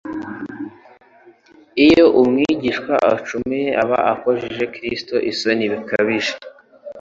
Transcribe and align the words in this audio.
Iyo 1.85 2.05
umwigishwa 2.21 2.93
acumuye 3.15 3.67
aba 3.83 3.97
akojeje 4.13 4.63
Kristo 4.73 5.15
isoni 5.31 5.65
bikabije. 5.73 6.33